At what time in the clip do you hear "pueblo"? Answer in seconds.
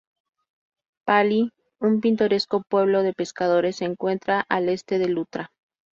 2.67-3.03